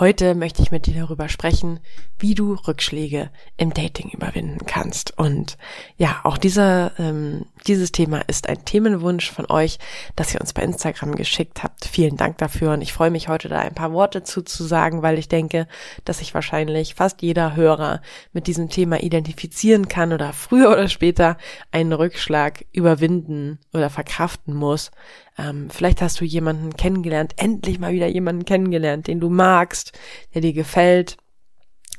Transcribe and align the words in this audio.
Heute 0.00 0.34
möchte 0.34 0.62
ich 0.62 0.70
mit 0.70 0.86
dir 0.86 0.94
darüber 0.94 1.28
sprechen, 1.28 1.78
wie 2.18 2.34
du 2.34 2.54
Rückschläge 2.54 3.28
im 3.58 3.74
Dating 3.74 4.08
überwinden 4.08 4.64
kannst. 4.64 5.18
Und 5.18 5.58
ja, 5.98 6.20
auch 6.24 6.38
dieser, 6.38 6.98
ähm, 6.98 7.44
dieses 7.66 7.92
Thema 7.92 8.20
ist 8.26 8.48
ein 8.48 8.64
Themenwunsch 8.64 9.30
von 9.30 9.44
euch, 9.50 9.78
das 10.16 10.32
ihr 10.32 10.40
uns 10.40 10.54
bei 10.54 10.62
Instagram 10.62 11.16
geschickt 11.16 11.62
habt. 11.62 11.84
Vielen 11.84 12.16
Dank 12.16 12.38
dafür 12.38 12.72
und 12.72 12.80
ich 12.80 12.94
freue 12.94 13.10
mich 13.10 13.28
heute 13.28 13.50
da 13.50 13.58
ein 13.58 13.74
paar 13.74 13.92
Worte 13.92 14.22
zu, 14.22 14.40
zu 14.40 14.64
sagen, 14.64 15.02
weil 15.02 15.18
ich 15.18 15.28
denke, 15.28 15.68
dass 16.06 16.20
sich 16.20 16.32
wahrscheinlich 16.32 16.94
fast 16.94 17.20
jeder 17.20 17.54
Hörer 17.54 18.00
mit 18.32 18.46
diesem 18.46 18.70
Thema 18.70 19.02
identifizieren 19.02 19.88
kann 19.88 20.14
oder 20.14 20.32
früher 20.32 20.70
oder 20.72 20.88
später 20.88 21.36
einen 21.72 21.92
Rückschlag 21.92 22.64
überwinden 22.72 23.58
oder 23.74 23.90
verkraften 23.90 24.54
muss. 24.54 24.92
Ähm, 25.40 25.70
vielleicht 25.70 26.02
hast 26.02 26.20
du 26.20 26.24
jemanden 26.24 26.76
kennengelernt, 26.76 27.32
endlich 27.36 27.78
mal 27.78 27.92
wieder 27.92 28.06
jemanden 28.06 28.44
kennengelernt, 28.44 29.06
den 29.06 29.20
du 29.20 29.30
magst, 29.30 29.98
der 30.34 30.42
dir 30.42 30.52
gefällt. 30.52 31.16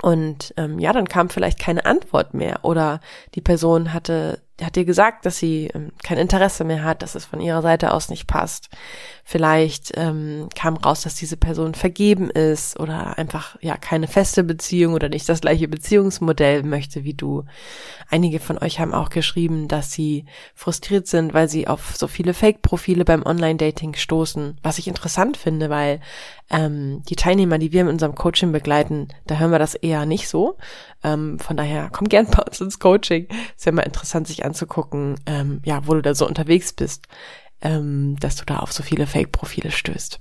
Und 0.01 0.53
ähm, 0.57 0.77
ja, 0.79 0.93
dann 0.93 1.07
kam 1.07 1.29
vielleicht 1.29 1.59
keine 1.59 1.85
Antwort 1.85 2.33
mehr 2.33 2.63
oder 2.63 3.01
die 3.35 3.41
Person 3.41 3.93
hatte 3.93 4.41
hat 4.63 4.75
dir 4.75 4.85
gesagt, 4.85 5.25
dass 5.25 5.37
sie 5.37 5.69
ähm, 5.73 5.91
kein 6.03 6.17
Interesse 6.17 6.63
mehr 6.63 6.83
hat, 6.83 7.01
dass 7.01 7.15
es 7.15 7.25
von 7.25 7.41
ihrer 7.41 7.61
Seite 7.61 7.93
aus 7.93 8.09
nicht 8.09 8.27
passt. 8.27 8.69
Vielleicht 9.23 9.91
ähm, 9.95 10.49
kam 10.55 10.75
raus, 10.77 11.01
dass 11.01 11.15
diese 11.15 11.37
Person 11.37 11.73
vergeben 11.73 12.29
ist 12.29 12.79
oder 12.79 13.17
einfach 13.17 13.55
ja 13.61 13.77
keine 13.77 14.07
feste 14.07 14.43
Beziehung 14.43 14.93
oder 14.93 15.09
nicht 15.09 15.29
das 15.29 15.41
gleiche 15.41 15.67
Beziehungsmodell 15.67 16.63
möchte 16.63 17.03
wie 17.03 17.13
du. 17.13 17.45
Einige 18.09 18.39
von 18.39 18.57
euch 18.57 18.79
haben 18.79 18.93
auch 18.93 19.09
geschrieben, 19.09 19.67
dass 19.67 19.91
sie 19.91 20.25
frustriert 20.53 21.07
sind, 21.07 21.33
weil 21.33 21.47
sie 21.47 21.67
auf 21.67 21.95
so 21.95 22.07
viele 22.07 22.33
Fake-Profile 22.33 23.05
beim 23.05 23.23
Online-Dating 23.23 23.93
stoßen, 23.95 24.57
was 24.63 24.79
ich 24.79 24.87
interessant 24.87 25.37
finde, 25.37 25.69
weil 25.69 26.01
ähm, 26.49 27.01
die 27.07 27.15
Teilnehmer, 27.15 27.57
die 27.57 27.71
wir 27.71 27.81
in 27.81 27.87
unserem 27.87 28.15
Coaching 28.15 28.51
begleiten, 28.51 29.07
da 29.27 29.37
hören 29.37 29.51
wir 29.51 29.59
das 29.59 29.75
eher 29.75 30.05
nicht 30.05 30.27
so. 30.27 30.57
Ähm, 31.03 31.39
von 31.39 31.57
daher 31.57 31.89
komm 31.91 32.09
gern 32.09 32.27
bei 32.27 32.43
uns 32.43 32.59
ins 32.59 32.79
Coaching. 32.79 33.27
Ist 33.55 33.65
ja 33.65 33.71
mal 33.71 33.83
interessant, 33.83 34.27
sich 34.27 34.43
anzugucken, 34.51 35.15
ähm, 35.25 35.61
ja, 35.63 35.87
wo 35.87 35.93
du 35.93 36.01
da 36.01 36.13
so 36.13 36.27
unterwegs 36.27 36.73
bist, 36.73 37.07
ähm, 37.61 38.17
dass 38.19 38.35
du 38.35 38.45
da 38.45 38.59
auf 38.59 38.73
so 38.73 38.83
viele 38.83 39.07
Fake-Profile 39.07 39.71
stößt. 39.71 40.19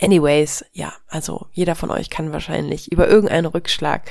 Anyways, 0.00 0.64
ja, 0.72 0.92
also 1.08 1.46
jeder 1.52 1.74
von 1.74 1.90
euch 1.90 2.10
kann 2.10 2.32
wahrscheinlich 2.32 2.92
über 2.92 3.08
irgendeinen 3.08 3.46
Rückschlag 3.46 4.10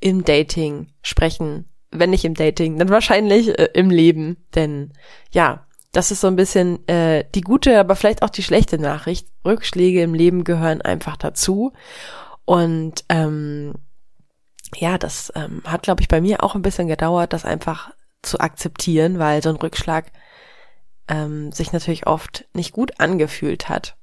im 0.00 0.24
Dating 0.24 0.88
sprechen. 1.02 1.66
Wenn 1.90 2.10
nicht 2.10 2.24
im 2.24 2.34
Dating, 2.34 2.78
dann 2.78 2.88
wahrscheinlich 2.88 3.58
äh, 3.58 3.68
im 3.74 3.90
Leben. 3.90 4.36
Denn 4.54 4.92
ja, 5.30 5.66
das 5.92 6.10
ist 6.10 6.20
so 6.20 6.26
ein 6.26 6.36
bisschen 6.36 6.86
äh, 6.88 7.24
die 7.34 7.40
gute, 7.40 7.78
aber 7.78 7.96
vielleicht 7.96 8.22
auch 8.22 8.30
die 8.30 8.42
schlechte 8.42 8.78
Nachricht. 8.78 9.28
Rückschläge 9.44 10.02
im 10.02 10.14
Leben 10.14 10.44
gehören 10.44 10.82
einfach 10.82 11.16
dazu. 11.16 11.72
Und 12.44 13.04
ähm, 13.08 13.74
ja, 14.76 14.98
das 14.98 15.32
ähm, 15.34 15.62
hat, 15.64 15.82
glaube 15.82 16.02
ich, 16.02 16.08
bei 16.08 16.20
mir 16.20 16.44
auch 16.44 16.54
ein 16.54 16.62
bisschen 16.62 16.88
gedauert, 16.88 17.32
das 17.32 17.44
einfach 17.44 17.90
zu 18.22 18.40
akzeptieren, 18.40 19.18
weil 19.18 19.42
so 19.42 19.48
ein 19.48 19.56
Rückschlag 19.56 20.12
ähm, 21.08 21.52
sich 21.52 21.72
natürlich 21.72 22.06
oft 22.06 22.46
nicht 22.54 22.72
gut 22.72 23.00
angefühlt 23.00 23.68
hat. 23.68 23.96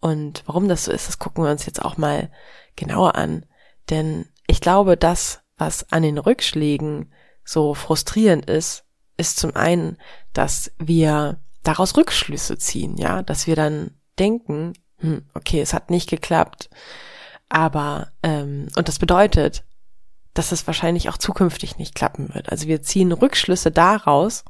Und 0.00 0.42
warum 0.46 0.68
das 0.68 0.84
so 0.84 0.92
ist, 0.92 1.08
das 1.08 1.18
gucken 1.18 1.44
wir 1.44 1.50
uns 1.50 1.66
jetzt 1.66 1.82
auch 1.82 1.96
mal 1.96 2.30
genauer 2.76 3.14
an. 3.14 3.46
Denn 3.90 4.26
ich 4.46 4.60
glaube, 4.60 4.96
das, 4.96 5.40
was 5.56 5.90
an 5.92 6.02
den 6.02 6.18
Rückschlägen 6.18 7.12
so 7.44 7.74
frustrierend 7.74 8.46
ist, 8.46 8.84
ist 9.16 9.38
zum 9.38 9.54
einen, 9.54 9.98
dass 10.32 10.72
wir 10.78 11.38
daraus 11.62 11.96
Rückschlüsse 11.96 12.58
ziehen, 12.58 12.96
ja, 12.96 13.22
dass 13.22 13.46
wir 13.46 13.56
dann 13.56 13.92
denken, 14.18 14.74
hm, 14.98 15.24
okay, 15.34 15.60
es 15.60 15.72
hat 15.72 15.90
nicht 15.90 16.10
geklappt, 16.10 16.68
aber 17.48 18.12
ähm, 18.22 18.68
und 18.76 18.88
das 18.88 18.98
bedeutet, 18.98 19.64
dass 20.34 20.52
es 20.52 20.66
wahrscheinlich 20.66 21.08
auch 21.08 21.16
zukünftig 21.16 21.78
nicht 21.78 21.94
klappen 21.94 22.34
wird. 22.34 22.50
Also 22.50 22.66
wir 22.66 22.82
ziehen 22.82 23.12
Rückschlüsse 23.12 23.70
daraus, 23.70 24.44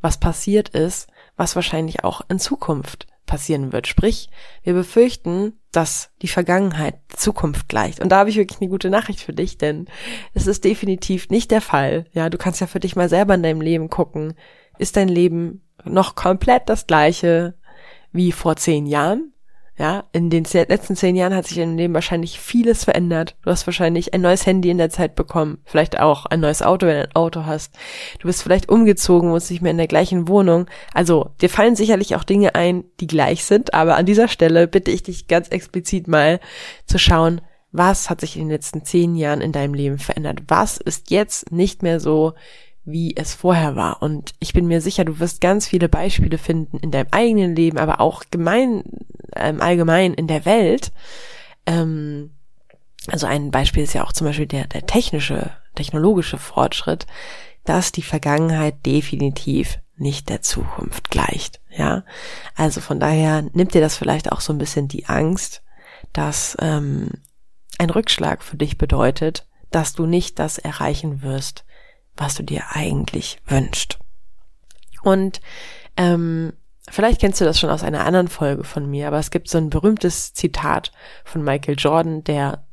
was 0.00 0.18
passiert 0.18 0.68
ist, 0.68 1.08
was 1.36 1.56
wahrscheinlich 1.56 2.04
auch 2.04 2.20
in 2.28 2.38
Zukunft 2.38 3.06
passieren 3.26 3.72
wird. 3.72 3.86
Sprich, 3.86 4.28
wir 4.62 4.74
befürchten, 4.74 5.58
dass 5.72 6.10
die 6.22 6.28
Vergangenheit 6.28 6.96
Zukunft 7.08 7.68
gleicht. 7.68 8.00
Und 8.00 8.10
da 8.10 8.18
habe 8.18 8.30
ich 8.30 8.36
wirklich 8.36 8.60
eine 8.60 8.70
gute 8.70 8.90
Nachricht 8.90 9.20
für 9.20 9.32
dich, 9.32 9.58
denn 9.58 9.86
es 10.34 10.46
ist 10.46 10.64
definitiv 10.64 11.30
nicht 11.30 11.50
der 11.50 11.62
Fall. 11.62 12.04
Ja, 12.12 12.28
du 12.28 12.38
kannst 12.38 12.60
ja 12.60 12.66
für 12.66 12.80
dich 12.80 12.96
mal 12.96 13.08
selber 13.08 13.34
in 13.34 13.42
deinem 13.42 13.60
Leben 13.60 13.90
gucken. 13.90 14.34
Ist 14.78 14.96
dein 14.96 15.08
Leben 15.08 15.62
noch 15.84 16.14
komplett 16.14 16.68
das 16.68 16.86
gleiche 16.86 17.54
wie 18.12 18.30
vor 18.30 18.56
zehn 18.56 18.86
Jahren? 18.86 19.33
Ja, 19.76 20.04
in 20.12 20.30
den 20.30 20.44
letzten 20.44 20.94
zehn 20.94 21.16
Jahren 21.16 21.34
hat 21.34 21.48
sich 21.48 21.58
in 21.58 21.70
deinem 21.70 21.76
Leben 21.76 21.94
wahrscheinlich 21.94 22.38
vieles 22.38 22.84
verändert. 22.84 23.34
Du 23.42 23.50
hast 23.50 23.66
wahrscheinlich 23.66 24.14
ein 24.14 24.20
neues 24.20 24.46
Handy 24.46 24.70
in 24.70 24.78
der 24.78 24.90
Zeit 24.90 25.16
bekommen, 25.16 25.58
vielleicht 25.64 25.98
auch 25.98 26.26
ein 26.26 26.38
neues 26.38 26.62
Auto, 26.62 26.86
wenn 26.86 26.96
du 26.96 27.02
ein 27.02 27.16
Auto 27.16 27.44
hast. 27.44 27.74
Du 28.20 28.28
bist 28.28 28.44
vielleicht 28.44 28.68
umgezogen, 28.68 29.32
wohnst 29.32 29.50
nicht 29.50 29.62
mehr 29.62 29.72
in 29.72 29.78
der 29.78 29.88
gleichen 29.88 30.28
Wohnung. 30.28 30.66
Also, 30.92 31.30
dir 31.40 31.50
fallen 31.50 31.74
sicherlich 31.74 32.14
auch 32.14 32.22
Dinge 32.22 32.54
ein, 32.54 32.84
die 33.00 33.08
gleich 33.08 33.44
sind, 33.44 33.74
aber 33.74 33.96
an 33.96 34.06
dieser 34.06 34.28
Stelle 34.28 34.68
bitte 34.68 34.92
ich 34.92 35.02
dich 35.02 35.26
ganz 35.26 35.48
explizit 35.48 36.06
mal 36.06 36.38
zu 36.86 36.98
schauen, 36.98 37.40
was 37.72 38.08
hat 38.08 38.20
sich 38.20 38.36
in 38.36 38.42
den 38.42 38.50
letzten 38.50 38.84
zehn 38.84 39.16
Jahren 39.16 39.40
in 39.40 39.50
deinem 39.50 39.74
Leben 39.74 39.98
verändert? 39.98 40.42
Was 40.46 40.76
ist 40.76 41.10
jetzt 41.10 41.50
nicht 41.50 41.82
mehr 41.82 41.98
so, 41.98 42.34
wie 42.84 43.16
es 43.16 43.34
vorher 43.34 43.76
war. 43.76 44.02
Und 44.02 44.34
ich 44.40 44.52
bin 44.52 44.66
mir 44.66 44.80
sicher, 44.80 45.04
du 45.04 45.18
wirst 45.18 45.40
ganz 45.40 45.66
viele 45.66 45.88
Beispiele 45.88 46.38
finden 46.38 46.78
in 46.78 46.90
deinem 46.90 47.08
eigenen 47.10 47.56
Leben, 47.56 47.78
aber 47.78 48.00
auch 48.00 48.24
gemein, 48.30 48.84
ähm, 49.36 49.60
allgemein 49.60 50.14
in 50.14 50.26
der 50.26 50.44
Welt. 50.44 50.92
Ähm, 51.66 52.30
also 53.08 53.26
ein 53.26 53.50
Beispiel 53.50 53.82
ist 53.82 53.92
ja 53.92 54.04
auch 54.04 54.12
zum 54.12 54.26
Beispiel 54.26 54.46
der, 54.46 54.66
der 54.66 54.86
technische, 54.86 55.50
technologische 55.74 56.38
Fortschritt, 56.38 57.06
dass 57.64 57.92
die 57.92 58.02
Vergangenheit 58.02 58.86
definitiv 58.86 59.78
nicht 59.96 60.28
der 60.28 60.42
Zukunft 60.42 61.10
gleicht. 61.10 61.60
Ja, 61.70 62.04
also 62.54 62.80
von 62.80 63.00
daher 63.00 63.42
nimmt 63.52 63.74
dir 63.74 63.80
das 63.80 63.96
vielleicht 63.96 64.32
auch 64.32 64.40
so 64.40 64.52
ein 64.52 64.58
bisschen 64.58 64.88
die 64.88 65.06
Angst, 65.06 65.62
dass 66.12 66.56
ähm, 66.60 67.10
ein 67.78 67.90
Rückschlag 67.90 68.42
für 68.42 68.56
dich 68.56 68.78
bedeutet, 68.78 69.46
dass 69.70 69.92
du 69.92 70.06
nicht 70.06 70.38
das 70.38 70.58
erreichen 70.58 71.22
wirst, 71.22 71.64
was 72.16 72.34
du 72.34 72.42
dir 72.42 72.64
eigentlich 72.70 73.40
wünschst. 73.46 73.98
Und 75.02 75.40
ähm, 75.96 76.52
vielleicht 76.90 77.20
kennst 77.20 77.40
du 77.40 77.44
das 77.44 77.58
schon 77.58 77.70
aus 77.70 77.82
einer 77.82 78.04
anderen 78.04 78.28
Folge 78.28 78.64
von 78.64 78.88
mir, 78.88 79.08
aber 79.08 79.18
es 79.18 79.30
gibt 79.30 79.48
so 79.48 79.58
ein 79.58 79.70
berühmtes 79.70 80.34
Zitat 80.34 80.92
von 81.24 81.42
Michael 81.42 81.76
Jordan, 81.78 82.24
der 82.24 82.64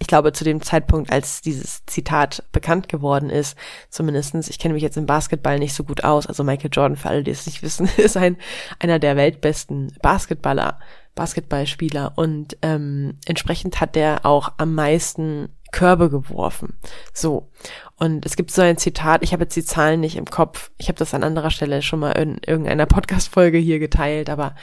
ich 0.00 0.06
glaube, 0.06 0.32
zu 0.32 0.44
dem 0.44 0.62
Zeitpunkt, 0.62 1.12
als 1.12 1.42
dieses 1.42 1.84
Zitat 1.84 2.42
bekannt 2.52 2.88
geworden 2.88 3.28
ist, 3.28 3.56
zumindestens, 3.90 4.48
ich 4.48 4.58
kenne 4.58 4.72
mich 4.72 4.82
jetzt 4.82 4.96
im 4.96 5.04
Basketball 5.04 5.58
nicht 5.58 5.74
so 5.74 5.84
gut 5.84 6.04
aus, 6.04 6.26
also 6.26 6.42
Michael 6.42 6.70
Jordan, 6.72 6.96
für 6.96 7.10
alle, 7.10 7.22
die 7.22 7.30
es 7.30 7.44
nicht 7.44 7.62
wissen, 7.62 7.88
ist 7.98 8.16
ein, 8.16 8.38
einer 8.78 8.98
der 8.98 9.16
weltbesten 9.16 9.92
Basketballer, 10.00 10.78
Basketballspieler 11.14 12.14
und 12.16 12.56
ähm, 12.62 13.18
entsprechend 13.26 13.80
hat 13.80 13.94
der 13.94 14.24
auch 14.24 14.52
am 14.56 14.74
meisten 14.74 15.50
Körbe 15.72 16.10
geworfen. 16.10 16.78
So. 17.12 17.48
Und 17.96 18.24
es 18.24 18.36
gibt 18.36 18.50
so 18.50 18.62
ein 18.62 18.78
Zitat, 18.78 19.22
ich 19.22 19.34
habe 19.34 19.42
jetzt 19.42 19.56
die 19.56 19.64
Zahlen 19.64 20.00
nicht 20.00 20.16
im 20.16 20.24
Kopf, 20.24 20.70
ich 20.78 20.88
habe 20.88 20.98
das 20.98 21.12
an 21.12 21.22
anderer 21.22 21.50
Stelle 21.50 21.82
schon 21.82 22.00
mal 22.00 22.12
in 22.12 22.38
irgendeiner 22.46 22.86
Podcast-Folge 22.86 23.58
hier 23.58 23.78
geteilt, 23.78 24.30
aber 24.30 24.54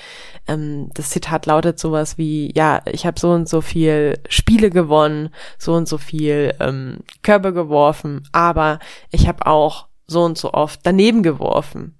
ähm, 0.47 0.89
das 0.95 1.11
Zitat 1.11 1.45
lautet 1.45 1.77
sowas 1.77 2.17
wie, 2.17 2.51
ja, 2.55 2.81
ich 2.85 3.05
habe 3.05 3.19
so 3.19 3.29
und 3.29 3.47
so 3.47 3.61
viel 3.61 4.19
Spiele 4.27 4.71
gewonnen, 4.71 5.29
so 5.59 5.75
und 5.75 5.87
so 5.87 5.99
viel 5.99 6.55
ähm, 6.59 7.01
Körbe 7.21 7.53
geworfen, 7.53 8.27
aber 8.31 8.79
ich 9.11 9.27
habe 9.27 9.45
auch 9.45 9.87
so 10.07 10.23
und 10.23 10.37
so 10.37 10.53
oft 10.53 10.79
daneben 10.83 11.21
geworfen. 11.21 11.95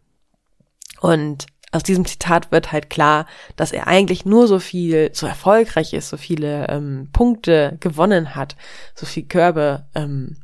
Und 1.02 1.46
aus 1.72 1.84
diesem 1.84 2.06
Zitat 2.06 2.52
wird 2.52 2.72
halt 2.72 2.90
klar, 2.90 3.26
dass 3.56 3.72
er 3.72 3.88
eigentlich 3.88 4.26
nur 4.26 4.48
so 4.48 4.60
viel, 4.60 5.10
so 5.14 5.28
erfolgreich 5.28 5.94
ist, 5.94 6.10
so 6.10 6.18
viele 6.18 6.68
ähm, 6.70 7.10
Punkte 7.12 7.78
gewonnen 7.80 8.36
hat, 8.36 8.56
so 8.96 9.06
viel 9.06 9.24
Körbe 9.24 9.86
ähm, 9.94 10.38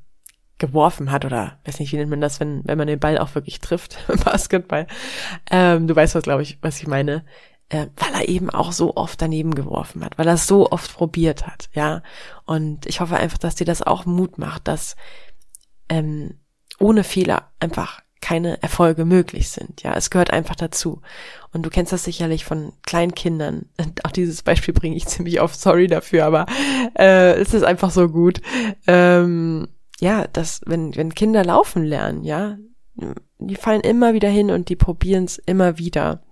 geworfen 0.57 1.11
hat 1.11 1.25
oder 1.25 1.59
weiß 1.65 1.79
nicht, 1.79 1.91
wie 1.91 1.97
nennt 1.97 2.09
man 2.09 2.21
das, 2.21 2.39
wenn, 2.39 2.61
wenn 2.65 2.77
man 2.77 2.87
den 2.87 2.99
Ball 2.99 3.17
auch 3.17 3.35
wirklich 3.35 3.59
trifft 3.59 3.97
im 4.07 4.19
Basketball. 4.19 4.87
Ähm, 5.49 5.87
du 5.87 5.95
weißt 5.95 6.15
was, 6.15 6.23
glaube 6.23 6.43
ich, 6.43 6.57
was 6.61 6.79
ich 6.79 6.87
meine. 6.87 7.25
Äh, 7.69 7.87
weil 7.95 8.13
er 8.13 8.27
eben 8.27 8.49
auch 8.49 8.73
so 8.73 8.95
oft 8.97 9.21
daneben 9.21 9.55
geworfen 9.55 10.03
hat, 10.03 10.17
weil 10.17 10.27
er 10.27 10.37
so 10.37 10.69
oft 10.69 10.93
probiert 10.93 11.47
hat, 11.47 11.69
ja. 11.73 12.03
Und 12.45 12.85
ich 12.85 12.99
hoffe 12.99 13.15
einfach, 13.15 13.37
dass 13.37 13.55
dir 13.55 13.65
das 13.65 13.81
auch 13.81 14.05
Mut 14.05 14.37
macht, 14.37 14.67
dass 14.67 14.97
ähm, 15.87 16.37
ohne 16.77 17.03
Fehler 17.03 17.51
einfach 17.59 18.02
keine 18.23 18.63
Erfolge 18.63 19.03
möglich 19.03 19.49
sind. 19.49 19.83
Ja, 19.83 19.95
es 19.95 20.09
gehört 20.09 20.31
einfach 20.31 20.55
dazu. 20.55 21.01
Und 21.51 21.63
du 21.63 21.69
kennst 21.69 21.91
das 21.91 22.05
sicherlich 22.05 22.45
von 22.45 22.71
kleinen 22.83 23.13
Kindern. 23.13 23.65
Und 23.77 24.05
auch 24.05 24.11
dieses 24.11 24.43
Beispiel 24.43 24.73
bringe 24.73 24.95
ich 24.95 25.07
ziemlich 25.07 25.41
oft, 25.41 25.59
sorry 25.59 25.87
dafür, 25.87 26.25
aber 26.25 26.45
äh, 26.97 27.33
es 27.33 27.53
ist 27.53 27.63
einfach 27.63 27.91
so 27.91 28.07
gut. 28.07 28.41
Ähm, 28.87 29.67
ja, 29.99 30.25
dass 30.31 30.61
wenn, 30.65 30.95
wenn 30.95 31.13
Kinder 31.13 31.43
laufen 31.43 31.83
lernen, 31.83 32.23
ja, 32.23 32.57
die 33.39 33.55
fallen 33.55 33.81
immer 33.81 34.13
wieder 34.13 34.29
hin 34.29 34.51
und 34.51 34.69
die 34.69 34.77
probieren 34.77 35.25
es 35.25 35.37
immer 35.37 35.77
wieder. 35.77 36.23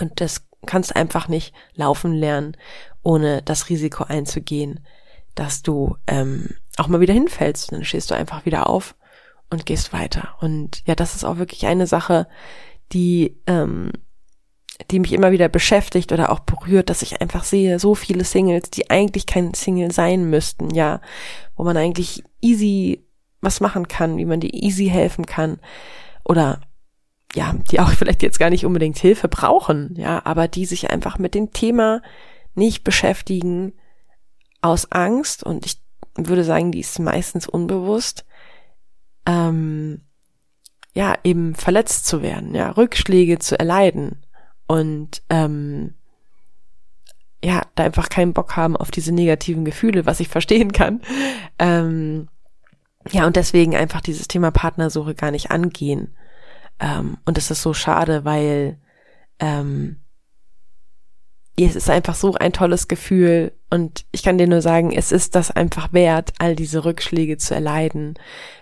Und 0.00 0.20
das 0.20 0.48
kannst 0.66 0.96
einfach 0.96 1.28
nicht 1.28 1.54
laufen 1.74 2.12
lernen, 2.12 2.56
ohne 3.04 3.42
das 3.42 3.68
Risiko 3.68 4.02
einzugehen, 4.02 4.80
dass 5.36 5.62
du 5.62 5.96
ähm, 6.08 6.56
auch 6.76 6.88
mal 6.88 7.00
wieder 7.00 7.14
hinfällst. 7.14 7.70
Dann 7.70 7.84
stehst 7.84 8.10
du 8.10 8.16
einfach 8.16 8.46
wieder 8.46 8.68
auf 8.68 8.96
und 9.50 9.66
gehst 9.66 9.92
weiter. 9.92 10.34
Und 10.40 10.82
ja, 10.86 10.94
das 10.94 11.14
ist 11.14 11.24
auch 11.24 11.38
wirklich 11.38 11.66
eine 11.66 11.86
Sache, 11.86 12.26
die, 12.92 13.36
ähm, 13.46 13.92
die 14.90 15.00
mich 15.00 15.12
immer 15.12 15.32
wieder 15.32 15.48
beschäftigt 15.48 16.12
oder 16.12 16.30
auch 16.30 16.40
berührt, 16.40 16.90
dass 16.90 17.02
ich 17.02 17.20
einfach 17.20 17.44
sehe, 17.44 17.78
so 17.78 17.94
viele 17.94 18.24
Singles, 18.24 18.70
die 18.70 18.90
eigentlich 18.90 19.26
kein 19.26 19.54
Single 19.54 19.90
sein 19.90 20.30
müssten, 20.30 20.70
ja, 20.70 21.00
wo 21.56 21.64
man 21.64 21.76
eigentlich 21.76 22.22
easy 22.40 23.04
was 23.40 23.60
machen 23.60 23.88
kann, 23.88 24.16
wie 24.16 24.24
man 24.24 24.40
die 24.40 24.64
easy 24.64 24.88
helfen 24.88 25.26
kann. 25.26 25.60
Oder 26.24 26.60
ja, 27.34 27.54
die 27.70 27.80
auch 27.80 27.90
vielleicht 27.92 28.22
jetzt 28.22 28.38
gar 28.38 28.50
nicht 28.50 28.66
unbedingt 28.66 28.98
Hilfe 28.98 29.28
brauchen, 29.28 29.94
ja, 29.96 30.24
aber 30.24 30.48
die 30.48 30.66
sich 30.66 30.90
einfach 30.90 31.18
mit 31.18 31.34
dem 31.34 31.52
Thema 31.52 32.02
nicht 32.54 32.84
beschäftigen 32.84 33.72
aus 34.60 34.90
Angst. 34.92 35.42
Und 35.42 35.66
ich 35.66 35.80
würde 36.16 36.44
sagen, 36.44 36.72
die 36.72 36.80
ist 36.80 36.98
meistens 36.98 37.48
unbewusst, 37.48 38.24
ähm, 39.28 40.00
ja, 40.94 41.14
eben 41.22 41.54
verletzt 41.54 42.06
zu 42.06 42.22
werden, 42.22 42.54
ja, 42.54 42.70
Rückschläge 42.70 43.38
zu 43.38 43.58
erleiden 43.58 44.24
und 44.66 45.22
ähm, 45.28 45.94
ja, 47.44 47.62
da 47.76 47.84
einfach 47.84 48.08
keinen 48.08 48.32
Bock 48.32 48.56
haben 48.56 48.76
auf 48.76 48.90
diese 48.90 49.12
negativen 49.12 49.64
Gefühle, 49.64 50.06
was 50.06 50.18
ich 50.18 50.28
verstehen 50.28 50.72
kann. 50.72 51.02
Ähm, 51.58 52.28
ja, 53.10 53.26
und 53.26 53.36
deswegen 53.36 53.76
einfach 53.76 54.00
dieses 54.00 54.26
Thema 54.26 54.50
Partnersuche 54.50 55.14
gar 55.14 55.30
nicht 55.30 55.50
angehen. 55.50 56.16
Ähm, 56.80 57.18
und 57.24 57.38
es 57.38 57.50
ist 57.50 57.62
so 57.62 57.74
schade, 57.74 58.24
weil 58.24 58.78
ähm, 59.38 60.00
es 61.64 61.76
ist 61.76 61.90
einfach 61.90 62.14
so 62.14 62.34
ein 62.34 62.52
tolles 62.52 62.88
Gefühl 62.88 63.52
und 63.70 64.04
ich 64.12 64.22
kann 64.22 64.38
dir 64.38 64.46
nur 64.46 64.62
sagen, 64.62 64.92
es 64.92 65.12
ist 65.12 65.34
das 65.34 65.50
einfach 65.50 65.92
wert, 65.92 66.32
all 66.38 66.54
diese 66.54 66.84
Rückschläge 66.84 67.36
zu 67.36 67.54
erleiden, 67.54 68.14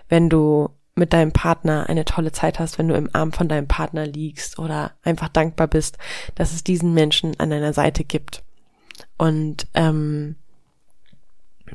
wenn 0.09 0.29
du 0.29 0.69
mit 0.95 1.13
deinem 1.13 1.31
Partner 1.31 1.87
eine 1.87 2.05
tolle 2.05 2.31
Zeit 2.31 2.59
hast, 2.59 2.79
wenn 2.79 2.87
du 2.87 2.95
im 2.95 3.09
Arm 3.13 3.31
von 3.31 3.47
deinem 3.47 3.67
Partner 3.67 4.05
liegst 4.05 4.57
oder 4.57 4.93
einfach 5.03 5.29
dankbar 5.29 5.67
bist, 5.67 5.97
dass 6.35 6.53
es 6.53 6.63
diesen 6.63 6.93
Menschen 6.93 7.39
an 7.39 7.51
deiner 7.51 7.73
Seite 7.73 8.03
gibt. 8.03 8.43
Und 9.17 9.67
ähm, 9.75 10.35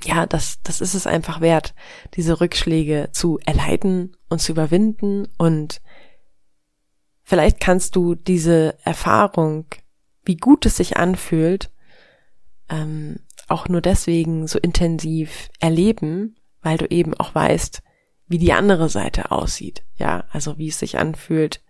ja, 0.04 0.26
das, 0.26 0.60
das 0.62 0.80
ist 0.80 0.94
es 0.94 1.06
einfach 1.06 1.40
wert, 1.40 1.74
diese 2.14 2.40
Rückschläge 2.40 3.10
zu 3.12 3.38
erleiden 3.44 4.16
und 4.28 4.40
zu 4.40 4.52
überwinden. 4.52 5.28
Und 5.38 5.80
vielleicht 7.22 7.60
kannst 7.60 7.94
du 7.94 8.14
diese 8.14 8.76
Erfahrung 8.84 9.66
wie 10.24 10.36
gut 10.36 10.66
es 10.66 10.76
sich 10.76 10.96
anfühlt, 10.96 11.70
ähm, 12.68 13.20
auch 13.48 13.68
nur 13.68 13.80
deswegen 13.80 14.46
so 14.46 14.58
intensiv 14.58 15.50
erleben, 15.60 16.36
weil 16.62 16.78
du 16.78 16.86
eben 16.86 17.14
auch 17.14 17.34
weißt, 17.34 17.82
wie 18.28 18.38
die 18.38 18.52
andere 18.52 18.88
Seite 18.88 19.30
aussieht. 19.30 19.82
Ja, 19.96 20.24
also 20.30 20.58
wie 20.58 20.68
es 20.68 20.78
sich 20.78 20.98
anfühlt, 20.98 21.60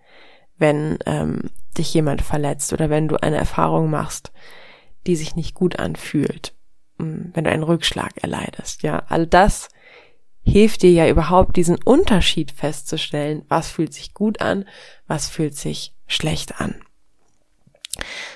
wenn 0.59 0.99
ähm, 1.07 1.51
dich 1.77 1.93
jemand 1.93 2.23
verletzt 2.23 2.73
oder 2.73 2.91
wenn 2.91 3.09
du 3.09 3.17
eine 3.21 3.37
Erfahrung 3.37 3.91
machst, 3.91 4.33
die 5.07 5.17
sich 5.17 5.35
nicht 5.35 5.55
gut 5.55 5.79
anfühlt, 5.79 6.55
hm, 6.99 7.33
wenn 7.35 7.45
du 7.45 7.51
einen 7.51 7.65
Rückschlag 7.65 8.23
erleidest. 8.23 8.83
Ja, 8.83 9.03
all 9.09 9.27
das 9.27 9.69
hilft 10.45 10.83
dir 10.83 10.93
ja 10.93 11.09
überhaupt 11.09 11.57
diesen 11.57 11.77
Unterschied 11.83 12.53
festzustellen, 12.53 13.45
was 13.49 13.71
fühlt 13.71 13.95
sich 13.95 14.15
gut 14.15 14.41
an, 14.41 14.67
was 15.07 15.29
fühlt 15.29 15.57
sich 15.57 15.95
schlecht 16.07 16.61
an. 16.61 16.77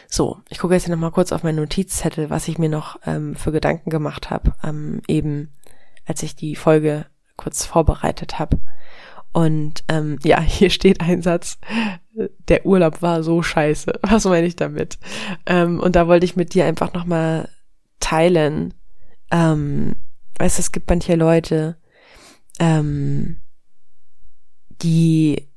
So, 0.09 0.39
ich 0.49 0.59
gucke 0.59 0.75
jetzt 0.75 0.85
hier 0.85 0.95
nochmal 0.95 1.13
kurz 1.13 1.33
auf 1.33 1.43
meinen 1.43 1.57
Notizzettel, 1.57 2.31
was 2.31 2.49
ich 2.49 2.59
mir 2.59 2.69
noch 2.69 2.99
ähm, 3.07 3.35
für 3.35 3.53
Gedanken 3.53 3.91
gemacht 3.91 4.31
habe, 4.31 4.55
ähm, 4.63 5.03
eben 5.09 5.53
als 6.07 6.23
ich 6.23 6.37
die 6.37 6.57
Folge 6.57 7.07
kurz 7.37 7.65
vorbereitet 7.65 8.39
habe. 8.39 8.59
Und 9.33 9.85
ähm, 9.89 10.19
ja, 10.23 10.41
hier 10.43 10.71
steht 10.71 11.01
ein 11.01 11.23
Satz, 11.23 11.59
der 12.49 12.65
Urlaub 12.65 13.03
war 13.03 13.23
so 13.23 13.43
scheiße. 13.43 13.93
Was 14.03 14.25
meine 14.25 14.47
ich 14.47 14.57
damit? 14.57 14.99
Ähm, 15.45 15.81
und 15.81 15.97
da 15.97 16.07
wollte 16.07 16.25
ich 16.25 16.37
mit 16.37 16.55
dir 16.55 16.65
einfach 16.65 16.93
nochmal 16.93 17.51
teilen. 18.01 18.75
Ähm, 19.31 19.97
weißt 20.39 20.59
du, 20.59 20.61
es 20.61 20.73
gibt 20.73 20.89
manche 20.89 21.17
Leute, 21.17 21.77
ähm, 22.59 23.39
die 24.83 25.49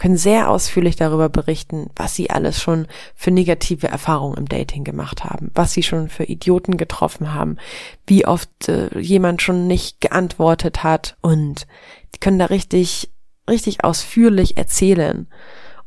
können 0.00 0.16
sehr 0.16 0.50
ausführlich 0.50 0.96
darüber 0.96 1.28
berichten, 1.28 1.90
was 1.94 2.14
sie 2.14 2.30
alles 2.30 2.60
schon 2.60 2.88
für 3.14 3.30
negative 3.30 3.86
Erfahrungen 3.86 4.38
im 4.38 4.48
Dating 4.48 4.82
gemacht 4.82 5.24
haben, 5.24 5.50
was 5.54 5.74
sie 5.74 5.82
schon 5.82 6.08
für 6.08 6.24
Idioten 6.24 6.78
getroffen 6.78 7.34
haben, 7.34 7.58
wie 8.06 8.24
oft 8.26 8.68
äh, 8.70 8.98
jemand 8.98 9.42
schon 9.42 9.66
nicht 9.66 10.00
geantwortet 10.00 10.82
hat 10.82 11.18
und 11.20 11.66
die 12.14 12.18
können 12.18 12.38
da 12.38 12.46
richtig, 12.46 13.10
richtig 13.48 13.84
ausführlich 13.84 14.56
erzählen. 14.56 15.28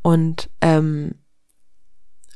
Und 0.00 0.48
ähm, 0.60 1.16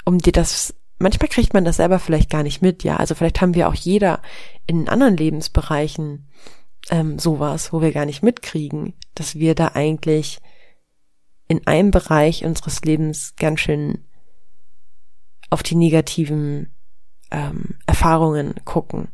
um 0.04 0.18
dir 0.18 0.32
das, 0.32 0.74
manchmal 0.98 1.28
kriegt 1.28 1.54
man 1.54 1.64
das 1.64 1.76
selber 1.76 2.00
vielleicht 2.00 2.28
gar 2.28 2.42
nicht 2.42 2.60
mit, 2.60 2.82
ja. 2.82 2.96
Also 2.96 3.14
vielleicht 3.14 3.40
haben 3.40 3.54
wir 3.54 3.68
auch 3.68 3.74
jeder 3.74 4.20
in 4.66 4.88
anderen 4.88 5.16
Lebensbereichen 5.16 6.26
ähm, 6.90 7.20
sowas, 7.20 7.72
wo 7.72 7.80
wir 7.80 7.92
gar 7.92 8.04
nicht 8.04 8.24
mitkriegen, 8.24 8.94
dass 9.14 9.36
wir 9.36 9.54
da 9.54 9.68
eigentlich 9.74 10.40
in 11.48 11.66
einem 11.66 11.90
Bereich 11.90 12.44
unseres 12.44 12.82
Lebens 12.82 13.34
ganz 13.36 13.60
schön 13.60 14.04
auf 15.50 15.62
die 15.62 15.74
negativen 15.74 16.74
ähm, 17.30 17.78
Erfahrungen 17.86 18.54
gucken 18.64 19.08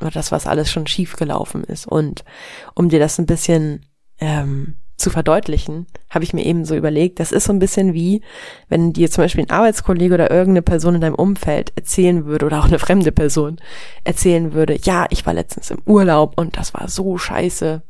oder 0.00 0.10
das, 0.10 0.32
was 0.32 0.46
alles 0.46 0.70
schon 0.70 0.86
schief 0.86 1.16
gelaufen 1.16 1.64
ist. 1.64 1.86
Und 1.86 2.24
um 2.74 2.88
dir 2.88 2.98
das 2.98 3.18
ein 3.18 3.26
bisschen 3.26 3.86
ähm, 4.18 4.76
zu 4.96 5.10
verdeutlichen, 5.10 5.86
habe 6.10 6.24
ich 6.24 6.32
mir 6.32 6.44
eben 6.44 6.64
so 6.64 6.76
überlegt, 6.76 7.20
das 7.20 7.32
ist 7.32 7.44
so 7.44 7.52
ein 7.52 7.58
bisschen 7.58 7.94
wie, 7.94 8.22
wenn 8.68 8.92
dir 8.92 9.10
zum 9.10 9.24
Beispiel 9.24 9.44
ein 9.44 9.50
Arbeitskollege 9.50 10.14
oder 10.14 10.30
irgendeine 10.30 10.62
Person 10.62 10.94
in 10.94 11.00
deinem 11.00 11.14
Umfeld 11.14 11.72
erzählen 11.76 12.26
würde 12.26 12.46
oder 12.46 12.60
auch 12.60 12.66
eine 12.66 12.78
fremde 12.78 13.10
Person 13.10 13.58
erzählen 14.04 14.52
würde, 14.52 14.78
ja, 14.82 15.06
ich 15.10 15.26
war 15.26 15.34
letztens 15.34 15.70
im 15.70 15.82
Urlaub 15.86 16.38
und 16.38 16.56
das 16.56 16.74
war 16.74 16.88
so 16.88 17.18
scheiße. 17.18 17.82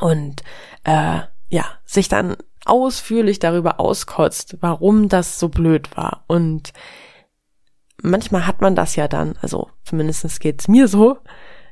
Und 0.00 0.42
äh, 0.84 1.20
ja, 1.48 1.64
sich 1.84 2.08
dann 2.08 2.36
ausführlich 2.64 3.38
darüber 3.38 3.80
auskotzt, 3.80 4.58
warum 4.60 5.08
das 5.08 5.38
so 5.38 5.48
blöd 5.48 5.96
war. 5.96 6.24
Und 6.26 6.72
manchmal 8.02 8.46
hat 8.46 8.60
man 8.60 8.74
das 8.74 8.96
ja 8.96 9.08
dann, 9.08 9.36
also 9.40 9.70
zumindestens 9.84 10.38
geht's 10.38 10.68
mir 10.68 10.88
so, 10.88 11.18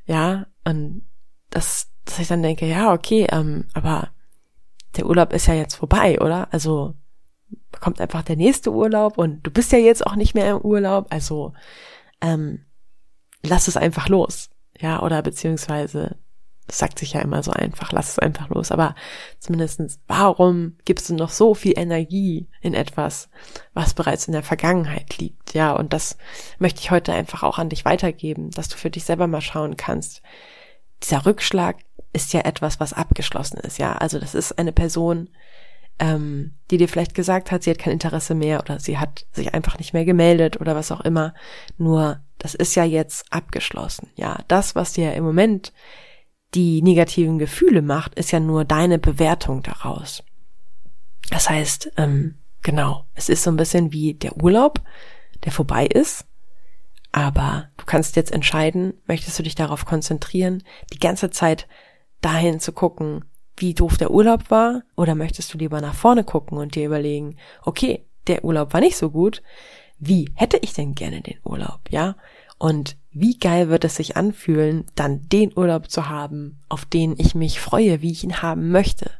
ja, 0.04 0.46
und 0.64 1.04
das, 1.50 1.88
dass 2.04 2.18
ich 2.18 2.28
dann 2.28 2.42
denke, 2.42 2.66
ja, 2.66 2.92
okay, 2.92 3.26
ähm, 3.30 3.66
aber 3.74 4.10
der 4.96 5.06
Urlaub 5.06 5.32
ist 5.32 5.46
ja 5.46 5.54
jetzt 5.54 5.74
vorbei, 5.74 6.20
oder? 6.20 6.48
Also 6.52 6.94
kommt 7.80 8.00
einfach 8.00 8.22
der 8.22 8.36
nächste 8.36 8.72
Urlaub 8.72 9.18
und 9.18 9.42
du 9.42 9.50
bist 9.50 9.72
ja 9.72 9.78
jetzt 9.78 10.06
auch 10.06 10.16
nicht 10.16 10.34
mehr 10.34 10.50
im 10.50 10.58
Urlaub, 10.58 11.06
also 11.10 11.52
ähm, 12.20 12.64
lass 13.42 13.68
es 13.68 13.76
einfach 13.76 14.08
los, 14.08 14.50
ja, 14.78 15.02
oder 15.02 15.22
beziehungsweise 15.22 16.18
das 16.70 16.78
sagt 16.78 17.00
sich 17.00 17.14
ja 17.14 17.20
immer 17.20 17.42
so 17.42 17.50
einfach, 17.50 17.90
lass 17.90 18.10
es 18.10 18.18
einfach 18.20 18.48
los. 18.48 18.70
Aber 18.70 18.94
zumindestens, 19.40 19.98
warum 20.06 20.76
gibst 20.84 21.10
du 21.10 21.14
noch 21.14 21.30
so 21.30 21.52
viel 21.52 21.76
Energie 21.76 22.46
in 22.60 22.74
etwas, 22.74 23.28
was 23.74 23.92
bereits 23.92 24.28
in 24.28 24.34
der 24.34 24.44
Vergangenheit 24.44 25.18
liegt? 25.18 25.52
Ja, 25.52 25.72
und 25.72 25.92
das 25.92 26.16
möchte 26.60 26.80
ich 26.80 26.92
heute 26.92 27.12
einfach 27.12 27.42
auch 27.42 27.58
an 27.58 27.70
dich 27.70 27.84
weitergeben, 27.84 28.52
dass 28.52 28.68
du 28.68 28.76
für 28.76 28.88
dich 28.88 29.02
selber 29.02 29.26
mal 29.26 29.40
schauen 29.40 29.76
kannst. 29.76 30.22
Dieser 31.02 31.26
Rückschlag 31.26 31.78
ist 32.12 32.32
ja 32.32 32.42
etwas, 32.42 32.78
was 32.78 32.92
abgeschlossen 32.92 33.58
ist. 33.58 33.78
Ja, 33.78 33.94
also 33.94 34.20
das 34.20 34.36
ist 34.36 34.56
eine 34.56 34.72
Person, 34.72 35.28
ähm, 35.98 36.54
die 36.70 36.76
dir 36.76 36.88
vielleicht 36.88 37.14
gesagt 37.14 37.50
hat, 37.50 37.64
sie 37.64 37.70
hat 37.70 37.78
kein 37.78 37.94
Interesse 37.94 38.36
mehr 38.36 38.60
oder 38.60 38.78
sie 38.78 38.98
hat 38.98 39.26
sich 39.32 39.54
einfach 39.54 39.76
nicht 39.78 39.92
mehr 39.92 40.04
gemeldet 40.04 40.60
oder 40.60 40.76
was 40.76 40.92
auch 40.92 41.00
immer. 41.00 41.34
Nur, 41.78 42.20
das 42.38 42.54
ist 42.54 42.76
ja 42.76 42.84
jetzt 42.84 43.24
abgeschlossen. 43.30 44.08
Ja, 44.14 44.38
das, 44.46 44.76
was 44.76 44.92
dir 44.92 45.14
im 45.14 45.24
Moment 45.24 45.72
die 46.54 46.82
negativen 46.82 47.38
Gefühle 47.38 47.82
macht, 47.82 48.14
ist 48.14 48.32
ja 48.32 48.40
nur 48.40 48.64
deine 48.64 48.98
Bewertung 48.98 49.62
daraus. 49.62 50.22
Das 51.30 51.48
heißt, 51.48 51.92
ähm, 51.96 52.36
genau, 52.62 53.04
es 53.14 53.28
ist 53.28 53.42
so 53.42 53.50
ein 53.50 53.56
bisschen 53.56 53.92
wie 53.92 54.14
der 54.14 54.36
Urlaub, 54.42 54.80
der 55.44 55.52
vorbei 55.52 55.86
ist, 55.86 56.26
aber 57.12 57.68
du 57.76 57.84
kannst 57.84 58.16
jetzt 58.16 58.32
entscheiden, 58.32 58.94
möchtest 59.06 59.38
du 59.38 59.42
dich 59.42 59.54
darauf 59.54 59.84
konzentrieren, 59.84 60.62
die 60.92 60.98
ganze 60.98 61.30
Zeit 61.30 61.66
dahin 62.20 62.60
zu 62.60 62.72
gucken, 62.72 63.24
wie 63.56 63.74
doof 63.74 63.96
der 63.98 64.10
Urlaub 64.10 64.50
war? 64.50 64.82
Oder 64.96 65.14
möchtest 65.14 65.52
du 65.52 65.58
lieber 65.58 65.80
nach 65.80 65.94
vorne 65.94 66.24
gucken 66.24 66.58
und 66.58 66.74
dir 66.74 66.86
überlegen, 66.86 67.36
okay, 67.62 68.06
der 68.26 68.44
Urlaub 68.44 68.72
war 68.72 68.80
nicht 68.80 68.96
so 68.96 69.10
gut. 69.10 69.42
Wie 70.00 70.30
hätte 70.34 70.56
ich 70.56 70.72
denn 70.72 70.94
gerne 70.94 71.20
den 71.20 71.38
Urlaub, 71.44 71.80
ja? 71.90 72.16
Und 72.58 72.96
wie 73.10 73.38
geil 73.38 73.68
wird 73.68 73.84
es 73.84 73.96
sich 73.96 74.16
anfühlen, 74.16 74.84
dann 74.94 75.28
den 75.28 75.56
Urlaub 75.56 75.90
zu 75.90 76.08
haben, 76.08 76.60
auf 76.68 76.84
den 76.84 77.14
ich 77.18 77.34
mich 77.34 77.60
freue, 77.60 78.02
wie 78.02 78.12
ich 78.12 78.24
ihn 78.24 78.42
haben 78.42 78.70
möchte. 78.70 79.10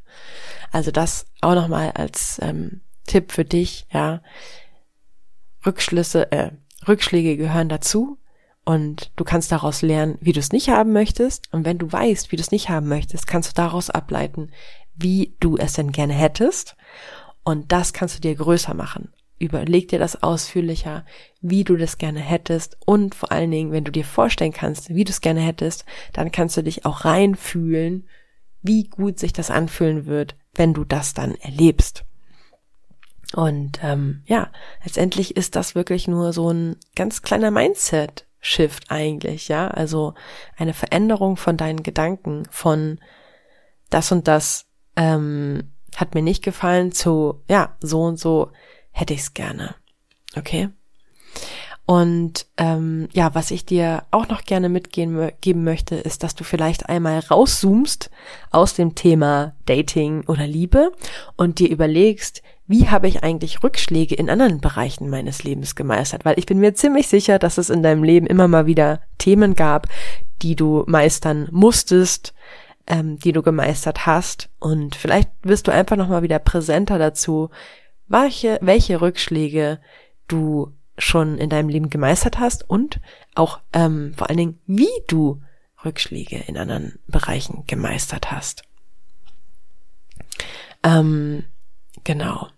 Also 0.73 0.91
das 0.91 1.27
auch 1.41 1.55
nochmal 1.55 1.93
als 1.93 2.39
ähm, 2.43 2.81
Tipp 3.07 3.33
für 3.33 3.45
dich, 3.45 3.87
ja. 3.93 4.23
Rückschlüsse, 5.65 6.33
äh, 6.33 6.51
Rückschläge 6.89 7.37
gehören 7.37 7.69
dazu 7.69 8.19
und 8.65 9.11
du 9.17 9.25
kannst 9.25 9.53
daraus 9.53 9.83
lernen, 9.83 10.17
wie 10.21 10.33
du 10.33 10.41
es 10.41 10.53
nicht 10.53 10.69
haben 10.69 10.93
möchtest. 10.93 11.53
Und 11.53 11.65
wenn 11.65 11.79
du 11.79 11.91
weißt, 11.91 12.33
wie 12.33 12.37
du 12.37 12.43
es 12.43 12.53
nicht 12.53 12.69
haben 12.69 12.89
möchtest, 12.89 13.27
kannst 13.27 13.51
du 13.51 13.55
daraus 13.55 13.91
ableiten, 13.91 14.51
wie 14.95 15.35
du 15.41 15.57
es 15.57 15.75
denn 15.75 15.93
gerne 15.93 16.15
hättest. 16.15 16.77
Und 17.43 17.73
das 17.73 17.93
kannst 17.93 18.17
du 18.17 18.21
dir 18.21 18.35
größer 18.35 18.75
machen. 18.75 19.13
Überleg 19.41 19.89
dir 19.89 19.99
das 19.99 20.23
ausführlicher, 20.23 21.07
wie 21.41 21.65
du 21.65 21.77
das 21.77 21.97
gerne 21.97 22.21
hättest. 22.21 22.77
Und 22.85 23.15
vor 23.15 23.33
allen 23.33 23.51
Dingen, 23.51 23.73
wenn 23.73 23.85
du 23.85 23.91
dir 23.91 24.05
vorstellen 24.05 24.53
kannst, 24.53 24.91
wie 24.91 25.03
du 25.03 25.11
es 25.11 25.23
gerne 25.23 25.41
hättest, 25.41 25.87
dann 26.13 26.31
kannst 26.31 26.59
du 26.59 26.63
dich 26.63 26.85
auch 26.85 27.07
reinfühlen, 27.07 28.07
wie 28.61 28.85
gut 28.85 29.19
sich 29.19 29.33
das 29.33 29.51
anfühlen 29.51 30.05
wird, 30.05 30.37
wenn 30.55 30.75
du 30.75 30.85
das 30.85 31.15
dann 31.15 31.35
erlebst. 31.37 32.05
Und 33.35 33.81
ähm, 33.83 34.23
ja, 34.27 34.51
letztendlich 34.85 35.39
ist 35.39 35.57
das 35.57 35.75
wirklich 35.75 36.07
nur 36.07 36.35
so 36.35 36.53
ein 36.53 36.77
ganz 36.95 37.23
kleiner 37.23 37.51
Mindset-Shift 37.51 38.91
eigentlich, 38.91 39.49
ja. 39.49 39.69
Also 39.69 40.13
eine 40.59 40.75
Veränderung 40.75 41.39
von 41.39 41.57
deinen 41.57 41.83
Gedanken, 41.83 42.43
von 42.51 43.01
das 43.89 44.13
und 44.13 44.29
das 44.29 44.67
ähm, 44.97 45.73
hat 45.97 46.15
mir 46.15 46.23
nicht 46.23 46.45
gefallen 46.45 46.93
zu, 46.93 47.43
ja, 47.49 47.77
so 47.81 48.03
und 48.03 48.19
so 48.19 48.51
hätte 48.91 49.15
ich 49.15 49.21
es 49.21 49.35
gerne. 49.35 49.75
Okay? 50.37 50.69
Und 51.87 52.47
ähm, 52.57 53.09
ja, 53.13 53.35
was 53.35 53.51
ich 53.51 53.65
dir 53.65 54.05
auch 54.13 54.29
noch 54.29 54.45
gerne 54.45 54.69
mitgeben 54.69 55.33
geben 55.41 55.65
möchte, 55.65 55.97
ist, 55.97 56.23
dass 56.23 56.37
du 56.37 56.45
vielleicht 56.45 56.89
einmal 56.89 57.19
rauszoomst 57.19 58.11
aus 58.53 58.75
dem 58.75 58.95
Thema 58.95 59.55
Dating 59.67 60.23
oder 60.29 60.47
Liebe 60.47 60.93
und 61.37 61.59
dir 61.59 61.69
überlegst, 61.69 62.43
wie 62.69 62.89
habe 62.89 63.09
ich 63.09 63.25
eigentlich 63.25 63.65
Rückschläge 63.65 64.15
in 64.15 64.31
anderen 64.31 64.61
Bereichen 64.61 65.11
meines 65.11 65.43
Lebens 65.43 65.75
gemeistert? 65.75 66.25
Weil 66.25 66.39
ich 66.39 66.47
bin 66.47 66.61
mir 66.61 66.75
ziemlich 66.75 67.09
sicher, 67.09 67.41
dass 67.41 67.59
es 67.59 67.69
in 67.71 67.83
deinem 67.83 68.05
Leben 68.05 68.29
immer 68.29 68.47
mal 68.47 68.67
wieder 68.67 69.01
Themen 69.19 69.57
gab, 69.57 69.89
die 70.43 70.55
du 70.55 70.85
meistern 70.87 71.49
musstest, 71.51 72.33
ähm, 72.87 73.19
die 73.19 73.33
du 73.33 73.43
gemeistert 73.43 74.07
hast. 74.07 74.49
Und 74.61 74.95
vielleicht 74.95 75.29
wirst 75.43 75.67
du 75.67 75.73
einfach 75.73 75.97
nochmal 75.97 76.23
wieder 76.23 76.39
präsenter 76.39 77.01
dazu, 77.01 77.51
welche, 78.11 78.59
welche 78.61 79.01
Rückschläge 79.01 79.81
du 80.29 80.75
schon 80.99 81.39
in 81.39 81.49
deinem 81.49 81.71
Leben 81.71 81.89
gemeistert 81.89 82.39
hast 82.39 82.69
und 82.69 83.01
auch 83.35 83.61
ähm, 83.73 84.13
vor 84.17 84.29
allen 84.29 84.37
Dingen, 84.37 84.61
wie 84.67 84.91
du 85.09 85.41
Rückschläge 85.85 86.37
in 86.47 86.59
anderen 86.59 86.99
Bereichen 87.07 87.65
gemeistert 87.67 88.31
hast. 88.31 88.65
Ähm, 90.83 91.45
genau. 92.05 92.49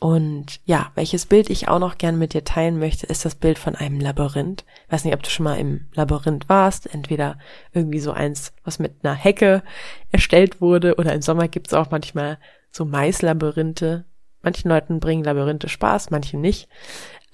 Und 0.00 0.60
ja, 0.64 0.90
welches 0.96 1.26
Bild 1.26 1.48
ich 1.50 1.68
auch 1.68 1.78
noch 1.78 1.98
gern 1.98 2.18
mit 2.18 2.34
dir 2.34 2.44
teilen 2.44 2.78
möchte, 2.78 3.06
ist 3.06 3.24
das 3.24 3.36
Bild 3.36 3.58
von 3.58 3.74
einem 3.76 4.00
Labyrinth. 4.00 4.64
Ich 4.86 4.92
weiß 4.92 5.04
nicht, 5.04 5.14
ob 5.14 5.22
du 5.22 5.30
schon 5.30 5.44
mal 5.44 5.58
im 5.58 5.86
Labyrinth 5.94 6.48
warst. 6.48 6.92
Entweder 6.92 7.38
irgendwie 7.72 8.00
so 8.00 8.12
eins, 8.12 8.52
was 8.64 8.78
mit 8.78 8.96
einer 9.02 9.14
Hecke 9.14 9.62
erstellt 10.10 10.60
wurde, 10.60 10.96
oder 10.96 11.14
im 11.14 11.22
Sommer 11.22 11.48
gibt's 11.48 11.72
auch 11.72 11.90
manchmal 11.90 12.38
so 12.70 12.84
Maislabyrinthe. 12.84 14.04
Manchen 14.44 14.68
Leuten 14.68 15.00
bringen 15.00 15.24
Labyrinthe 15.24 15.68
Spaß, 15.68 16.10
manchen 16.10 16.40
nicht. 16.40 16.68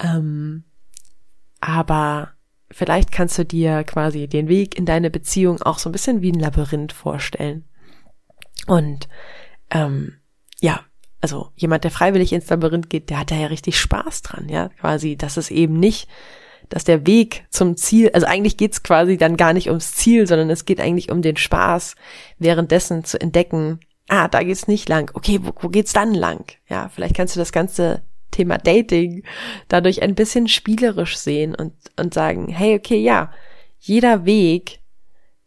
Ähm, 0.02 0.64
aber 1.60 2.30
vielleicht 2.70 3.12
kannst 3.12 3.36
du 3.38 3.44
dir 3.44 3.84
quasi 3.84 4.28
den 4.28 4.48
Weg 4.48 4.78
in 4.78 4.86
deine 4.86 5.10
Beziehung 5.10 5.60
auch 5.62 5.78
so 5.78 5.88
ein 5.88 5.92
bisschen 5.92 6.22
wie 6.22 6.32
ein 6.32 6.40
Labyrinth 6.40 6.92
vorstellen. 6.92 7.64
Und 8.66 9.08
ähm, 9.70 10.18
ja, 10.60 10.80
also 11.20 11.50
jemand, 11.56 11.84
der 11.84 11.90
freiwillig 11.90 12.32
ins 12.32 12.48
Labyrinth 12.48 12.88
geht, 12.88 13.10
der 13.10 13.20
hat 13.20 13.30
da 13.30 13.34
ja 13.34 13.48
richtig 13.48 13.78
Spaß 13.78 14.22
dran, 14.22 14.48
ja, 14.48 14.68
quasi, 14.80 15.16
dass 15.16 15.36
es 15.36 15.50
eben 15.50 15.74
nicht, 15.74 16.08
dass 16.68 16.84
der 16.84 17.06
Weg 17.06 17.46
zum 17.50 17.76
Ziel, 17.76 18.10
also 18.14 18.26
eigentlich 18.26 18.56
geht's 18.56 18.82
quasi 18.82 19.16
dann 19.16 19.36
gar 19.36 19.52
nicht 19.52 19.68
ums 19.68 19.94
Ziel, 19.94 20.26
sondern 20.26 20.50
es 20.50 20.64
geht 20.64 20.80
eigentlich 20.80 21.10
um 21.10 21.20
den 21.20 21.36
Spaß, 21.36 21.96
währenddessen 22.38 23.04
zu 23.04 23.20
entdecken, 23.20 23.80
ah, 24.10 24.28
da 24.28 24.42
geht's 24.42 24.68
nicht 24.68 24.88
lang, 24.88 25.10
okay, 25.14 25.38
wo, 25.42 25.52
wo 25.60 25.68
geht's 25.68 25.92
dann 25.92 26.14
lang? 26.14 26.44
Ja, 26.68 26.88
vielleicht 26.88 27.14
kannst 27.14 27.36
du 27.36 27.40
das 27.40 27.52
ganze 27.52 28.02
Thema 28.30 28.58
Dating 28.58 29.22
dadurch 29.68 30.02
ein 30.02 30.14
bisschen 30.14 30.48
spielerisch 30.48 31.16
sehen 31.16 31.54
und, 31.54 31.72
und 31.96 32.12
sagen, 32.12 32.48
hey, 32.48 32.76
okay, 32.76 32.98
ja, 32.98 33.32
jeder 33.78 34.24
Weg, 34.24 34.80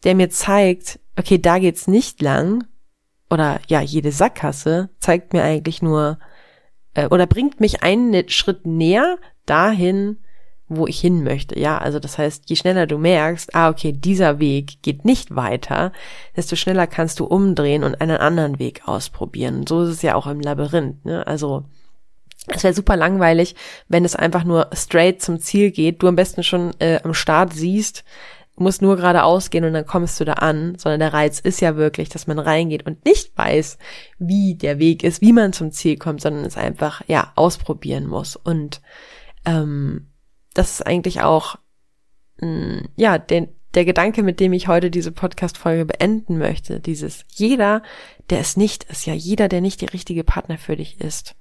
der 0.03 0.15
mir 0.15 0.29
zeigt, 0.29 0.99
okay, 1.17 1.37
da 1.37 1.59
geht's 1.59 1.87
nicht 1.87 2.21
lang, 2.21 2.63
oder 3.29 3.59
ja, 3.67 3.81
jede 3.81 4.11
Sackgasse 4.11 4.89
zeigt 4.99 5.33
mir 5.33 5.43
eigentlich 5.43 5.81
nur, 5.81 6.19
äh, 6.93 7.07
oder 7.07 7.27
bringt 7.27 7.59
mich 7.59 7.83
einen 7.83 8.29
Schritt 8.29 8.65
näher 8.65 9.17
dahin, 9.45 10.19
wo 10.67 10.87
ich 10.87 10.99
hin 10.99 11.23
möchte. 11.23 11.59
Ja, 11.59 11.77
also 11.77 11.99
das 11.99 12.17
heißt, 12.17 12.49
je 12.49 12.55
schneller 12.55 12.87
du 12.87 12.97
merkst, 12.97 13.53
ah, 13.55 13.69
okay, 13.69 13.91
dieser 13.91 14.39
Weg 14.39 14.81
geht 14.81 15.05
nicht 15.05 15.35
weiter, 15.35 15.91
desto 16.35 16.55
schneller 16.55 16.87
kannst 16.87 17.19
du 17.19 17.25
umdrehen 17.25 17.83
und 17.83 17.99
einen 18.01 18.17
anderen 18.17 18.59
Weg 18.59 18.87
ausprobieren. 18.87 19.57
Und 19.57 19.69
so 19.69 19.83
ist 19.83 19.89
es 19.89 20.01
ja 20.01 20.15
auch 20.15 20.27
im 20.27 20.39
Labyrinth. 20.39 21.05
Ne? 21.05 21.25
Also 21.27 21.65
es 22.47 22.63
wäre 22.63 22.73
super 22.73 22.97
langweilig, 22.97 23.55
wenn 23.87 24.05
es 24.05 24.15
einfach 24.15 24.43
nur 24.43 24.69
straight 24.73 25.21
zum 25.21 25.39
Ziel 25.39 25.71
geht, 25.71 26.01
du 26.01 26.07
am 26.07 26.15
besten 26.15 26.43
schon 26.43 26.71
äh, 26.79 26.99
am 27.03 27.13
Start 27.13 27.53
siehst, 27.53 28.03
musst 28.55 28.81
nur 28.81 28.97
geradeaus 28.97 29.49
gehen 29.49 29.63
und 29.63 29.73
dann 29.73 29.85
kommst 29.85 30.19
du 30.19 30.25
da 30.25 30.33
an, 30.33 30.75
sondern 30.77 30.99
der 30.99 31.13
Reiz 31.13 31.39
ist 31.39 31.61
ja 31.61 31.75
wirklich, 31.75 32.09
dass 32.09 32.27
man 32.27 32.37
reingeht 32.39 32.85
und 32.85 33.03
nicht 33.05 33.35
weiß, 33.37 33.77
wie 34.19 34.55
der 34.55 34.77
Weg 34.77 35.03
ist, 35.03 35.21
wie 35.21 35.33
man 35.33 35.53
zum 35.53 35.71
Ziel 35.71 35.97
kommt, 35.97 36.21
sondern 36.21 36.45
es 36.45 36.57
einfach, 36.57 37.01
ja, 37.07 37.31
ausprobieren 37.35 38.05
muss. 38.05 38.35
Und 38.35 38.81
ähm, 39.45 40.07
das 40.53 40.71
ist 40.71 40.87
eigentlich 40.87 41.21
auch, 41.21 41.57
mh, 42.37 42.47
mm, 42.47 42.89
ja, 42.95 43.17
der, 43.17 43.47
der 43.73 43.85
Gedanke, 43.85 44.23
mit 44.23 44.39
dem 44.39 44.53
ich 44.53 44.67
heute 44.67 44.91
diese 44.91 45.11
Podcast-Folge 45.11 45.85
beenden 45.85 46.37
möchte, 46.37 46.79
dieses 46.79 47.25
jeder, 47.29 47.81
der 48.29 48.39
es 48.39 48.55
nicht 48.55 48.83
ist, 48.85 49.05
ja, 49.05 49.13
jeder, 49.13 49.47
der 49.47 49.61
nicht 49.61 49.81
der 49.81 49.93
richtige 49.93 50.23
Partner 50.23 50.57
für 50.57 50.75
dich 50.75 50.99
ist, 50.99 51.35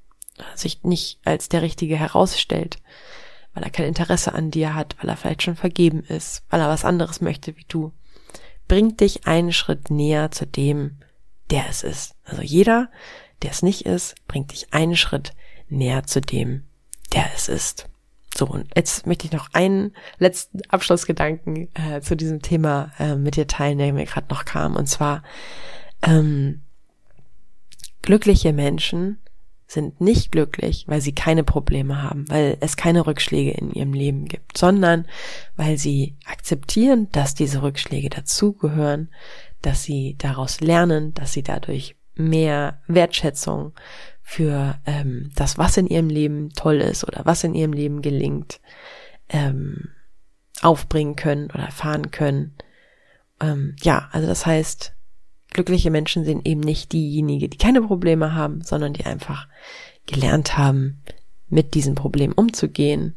sich 0.55 0.83
nicht 0.83 1.19
als 1.25 1.49
der 1.49 1.63
Richtige 1.63 1.97
herausstellt, 1.97 2.79
weil 3.55 3.63
er 3.63 3.71
kein 3.71 3.87
Interesse 3.87 4.33
an 4.33 4.51
dir 4.51 4.75
hat, 4.75 4.97
weil 5.01 5.11
er 5.11 5.17
vielleicht 5.17 5.43
schon 5.43 5.57
vergeben 5.57 6.03
ist, 6.05 6.43
weil 6.49 6.61
er 6.61 6.69
was 6.69 6.85
anderes 6.85 7.21
möchte 7.21 7.57
wie 7.57 7.67
du, 7.69 7.93
bringt 8.67 9.01
dich 9.01 9.27
einen 9.27 9.53
Schritt 9.53 9.91
näher 9.91 10.31
zu 10.31 10.47
dem, 10.47 10.99
der 11.51 11.69
es 11.69 11.83
ist. 11.83 12.15
Also 12.25 12.41
jeder, 12.41 12.91
der 13.43 13.51
es 13.51 13.63
nicht 13.63 13.83
ist, 13.83 14.15
bringt 14.27 14.53
dich 14.53 14.73
einen 14.73 14.97
Schritt 14.97 15.35
näher 15.69 16.05
zu 16.05 16.21
dem, 16.21 16.65
der 17.13 17.27
es 17.35 17.49
ist. 17.49 17.89
So, 18.35 18.47
und 18.47 18.69
jetzt 18.75 19.07
möchte 19.07 19.27
ich 19.27 19.33
noch 19.33 19.49
einen 19.53 19.95
letzten 20.19 20.61
Abschlussgedanken 20.69 21.69
äh, 21.75 22.01
zu 22.01 22.17
diesem 22.17 22.41
Thema 22.41 22.93
äh, 22.99 23.15
mit 23.15 23.37
dir 23.37 23.47
teilen, 23.47 23.79
der 23.79 23.93
mir 23.93 24.07
gerade 24.07 24.29
noch 24.31 24.45
kam. 24.45 24.77
Und 24.77 24.89
zwar, 24.89 25.23
ähm, 26.03 26.63
glückliche 28.03 28.53
Menschen 28.53 29.19
sind 29.67 30.01
nicht 30.01 30.33
glücklich, 30.33 30.85
weil 30.87 31.01
sie 31.01 31.15
keine 31.15 31.45
Probleme 31.45 32.03
haben, 32.03 32.29
weil 32.29 32.59
es 32.61 32.77
keine 32.77 33.07
Rückschläge 33.07 33.53
in 33.53 33.73
ihrem 33.73 33.95
Leben 33.95 34.27
gibt, 34.27 34.59
sondern 34.59 35.07
weil 35.57 35.79
sie 35.79 36.17
akzeptieren, 36.27 37.09
dass 37.13 37.35
diese 37.35 37.63
Rückschläge 37.63 38.11
dazugehören, 38.11 39.09
dass 39.63 39.83
sie 39.83 40.17
daraus 40.19 40.61
lernen, 40.61 41.15
dass 41.15 41.33
sie 41.33 41.43
dadurch 41.43 41.97
mehr 42.29 42.81
Wertschätzung 42.87 43.73
für 44.23 44.79
ähm, 44.87 45.31
das, 45.35 45.59
was 45.59 45.77
in 45.77 45.87
ihrem 45.87 46.09
Leben 46.09 46.51
toll 46.51 46.77
ist 46.77 47.05
oder 47.07 47.25
was 47.25 47.45
in 47.45 47.55
ihrem 47.55 47.73
Leben 47.73 48.03
gelingt, 48.03 48.61
ähm, 49.29 49.91
aufbringen 50.63 51.17
können 51.17 51.51
oder 51.51 51.65
erfahren 51.65 52.11
können. 52.11 52.55
Ähm, 53.41 53.77
ja, 53.83 54.09
also 54.13 54.27
das 54.27 54.47
heißt, 54.47 54.95
glückliche 55.51 55.91
Menschen 55.91 56.25
sind 56.25 56.47
eben 56.47 56.61
nicht 56.61 56.93
diejenigen, 56.93 57.51
die 57.51 57.59
keine 57.59 57.83
Probleme 57.83 58.35
haben, 58.35 58.63
sondern 58.63 58.93
die 58.93 59.05
einfach 59.05 59.49
gelernt 60.07 60.57
haben, 60.57 61.03
mit 61.49 61.75
diesen 61.75 61.95
Problemen 61.95 62.33
umzugehen 62.33 63.15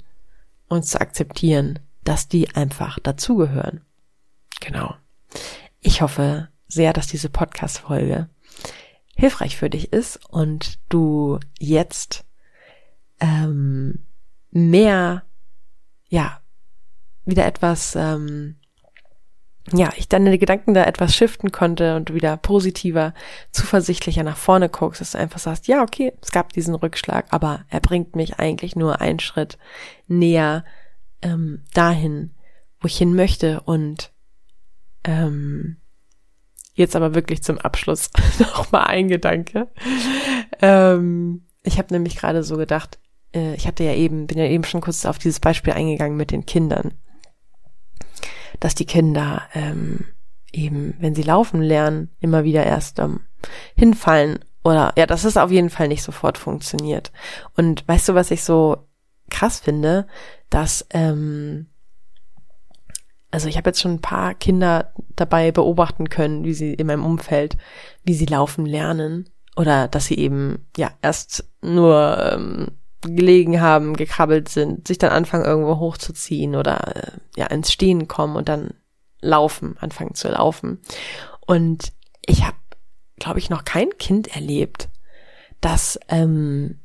und 0.68 0.86
zu 0.86 1.00
akzeptieren, 1.00 1.80
dass 2.04 2.28
die 2.28 2.50
einfach 2.56 3.00
dazugehören. 3.00 3.82
Genau. 4.60 4.96
Ich 5.80 6.02
hoffe 6.02 6.50
sehr, 6.68 6.94
dass 6.94 7.08
diese 7.08 7.30
Podcast-Folge 7.30 8.28
hilfreich 9.16 9.58
für 9.58 9.70
dich 9.70 9.92
ist 9.92 10.20
und 10.30 10.80
du 10.90 11.40
jetzt 11.60 12.26
ähm, 13.20 14.06
mehr, 14.52 15.24
ja, 16.10 16.42
wieder 17.26 17.46
etwas 17.46 17.96
ähm, 17.96 18.58
ja, 19.74 19.92
ich 19.96 20.08
deine 20.08 20.38
Gedanken 20.38 20.74
da 20.74 20.84
etwas 20.84 21.16
shiften 21.16 21.52
konnte 21.52 21.96
und 21.96 22.14
wieder 22.14 22.38
positiver, 22.38 23.14
zuversichtlicher 23.52 24.24
nach 24.24 24.38
vorne 24.38 24.70
guckst, 24.70 25.02
dass 25.02 25.12
du 25.12 25.18
einfach 25.18 25.40
sagst, 25.40 25.68
ja, 25.68 25.82
okay, 25.82 26.14
es 26.22 26.32
gab 26.32 26.54
diesen 26.54 26.76
Rückschlag, 26.76 27.26
aber 27.32 27.66
er 27.70 27.80
bringt 27.80 28.16
mich 28.16 28.40
eigentlich 28.40 28.76
nur 28.76 29.02
einen 29.02 29.20
Schritt 29.20 29.58
näher 30.08 30.66
ähm, 31.24 31.64
dahin, 31.74 32.32
wo 32.80 32.88
ich 32.88 32.98
hin 32.98 33.16
möchte 33.16 33.62
und 33.62 34.12
ähm, 35.04 35.78
jetzt 36.76 36.96
aber 36.96 37.16
wirklich 37.16 37.44
zum 37.44 37.58
Abschluss 37.58 38.10
noch 38.40 38.72
mal 38.72 38.84
ein 38.84 39.08
Gedanke. 39.08 39.68
Ähm, 40.62 41.48
ich 41.64 41.78
habe 41.78 41.94
nämlich 41.94 42.16
gerade 42.16 42.44
so 42.44 42.56
gedacht, 42.56 43.00
äh, 43.34 43.56
ich 43.56 43.68
hatte 43.68 43.84
ja 43.84 43.94
eben, 43.94 44.28
bin 44.28 44.38
ja 44.38 44.46
eben 44.46 44.64
schon 44.64 44.82
kurz 44.82 45.06
auf 45.06 45.18
dieses 45.18 45.40
Beispiel 45.40 45.74
eingegangen 45.74 46.16
mit 46.16 46.32
den 46.32 46.46
Kindern 46.46 46.94
dass 48.60 48.76
die 48.76 48.86
Kinder 48.86 49.44
ähm, 49.54 50.06
eben, 50.52 50.96
wenn 51.00 51.16
sie 51.16 51.24
laufen 51.24 51.62
lernen, 51.62 52.10
immer 52.20 52.44
wieder 52.44 52.66
erst 52.66 53.00
ähm, 53.00 53.22
hinfallen 53.76 54.40
oder 54.64 54.94
ja, 54.98 55.06
dass 55.06 55.24
es 55.24 55.38
auf 55.38 55.52
jeden 55.52 55.70
Fall 55.70 55.88
nicht 55.88 56.04
sofort 56.04 56.38
funktioniert. 56.38 57.12
Und 57.56 57.88
weißt 57.88 58.10
du, 58.10 58.16
was 58.16 58.32
ich 58.32 58.44
so 58.44 58.88
krass 59.30 59.60
finde, 59.60 60.08
dass 60.50 60.86
ähm, 60.92 61.68
also 63.36 63.50
ich 63.50 63.58
habe 63.58 63.68
jetzt 63.68 63.82
schon 63.82 63.96
ein 63.96 64.02
paar 64.02 64.34
Kinder 64.34 64.94
dabei 65.18 65.52
beobachten 65.52 66.08
können, 66.08 66.46
wie 66.46 66.54
sie 66.54 66.74
in 66.74 66.88
meinem 66.88 67.06
Umfeld, 67.06 67.58
wie 68.06 68.14
sie 68.14 68.26
laufen 68.26 68.66
lernen 68.66 69.30
oder 69.58 69.90
dass 69.90 70.06
sie 70.06 70.18
eben 70.18 70.66
ja 70.78 70.92
erst 71.02 71.44
nur 71.62 72.18
ähm, 72.32 72.68
gelegen 73.02 73.60
haben, 73.60 73.98
gekrabbelt 73.98 74.48
sind, 74.48 74.88
sich 74.88 75.00
dann 75.00 75.12
anfangen 75.12 75.44
irgendwo 75.44 75.80
hochzuziehen 75.80 76.56
oder 76.56 76.96
äh, 76.96 77.12
ja 77.36 77.48
ins 77.48 77.74
Stehen 77.74 78.08
kommen 78.08 78.38
und 78.38 78.48
dann 78.48 78.74
laufen, 79.20 79.76
anfangen 79.80 80.16
zu 80.16 80.30
laufen. 80.30 80.80
Und 81.46 81.92
ich 82.26 82.46
habe, 82.46 82.56
glaube 83.18 83.40
ich, 83.40 83.50
noch 83.50 83.66
kein 83.66 83.90
Kind 83.98 84.34
erlebt, 84.34 84.88
das 85.60 86.00
ähm, 86.08 86.80